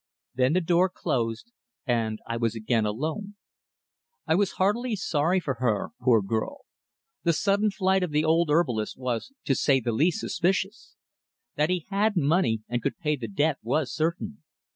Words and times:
Then 0.33 0.53
the 0.53 0.61
door 0.61 0.89
closed 0.89 1.51
and 1.85 2.17
I 2.25 2.35
was 2.35 2.55
again 2.55 2.87
alone. 2.87 3.35
I 4.25 4.33
was 4.33 4.53
heartily 4.53 4.95
sorry 4.95 5.39
for 5.39 5.57
her, 5.59 5.89
poor 6.01 6.23
girl. 6.23 6.61
The 7.21 7.33
sudden 7.33 7.69
flight 7.69 8.01
of 8.01 8.09
the 8.09 8.25
old 8.25 8.49
herbalist 8.49 8.97
was, 8.97 9.31
to 9.45 9.53
say 9.53 9.79
the 9.79 9.91
least 9.91 10.19
suspicious. 10.21 10.95
That 11.55 11.69
he 11.69 11.85
had 11.91 12.17
money 12.17 12.61
and 12.67 12.81
could 12.81 12.97
pay 12.97 13.15
the 13.15 13.27
debt 13.27 13.57
was 13.61 13.93
certain. 13.93 14.41